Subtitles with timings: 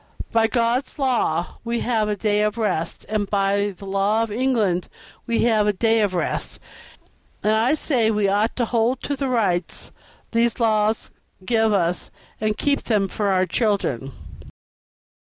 [0.31, 4.89] By God's law we have a day of rest, and by the law of England
[5.27, 6.57] we have a day of rest;
[7.43, 9.91] and I say we ought to hold to the rights
[10.31, 11.11] these laws
[11.45, 12.09] give us
[12.39, 14.11] and keep them for our children."